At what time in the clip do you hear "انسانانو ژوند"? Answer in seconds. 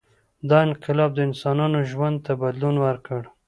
1.29-2.17